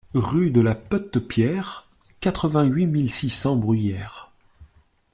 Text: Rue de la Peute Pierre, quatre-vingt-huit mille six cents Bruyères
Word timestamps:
Rue 0.15 0.49
de 0.49 0.61
la 0.61 0.73
Peute 0.73 1.19
Pierre, 1.19 1.85
quatre-vingt-huit 2.21 2.87
mille 2.87 3.07
six 3.07 3.29
cents 3.29 3.55
Bruyères 3.55 4.31